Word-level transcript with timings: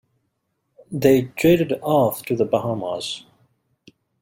They 0.91 1.31
jetted 1.37 1.73
off 1.83 2.23
to 2.23 2.35
the 2.35 2.43
Bahamas. 2.43 3.23